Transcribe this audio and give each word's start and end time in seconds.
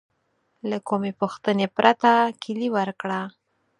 له 0.69 0.77
کومې 0.87 1.11
پوښتنې 1.19 1.67
پرته 1.77 2.11
کیلي 2.41 2.69
ورکړه. 2.77 3.21